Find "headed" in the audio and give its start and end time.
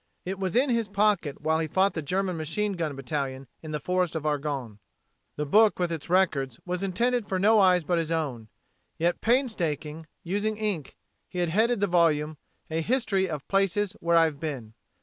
11.49-11.81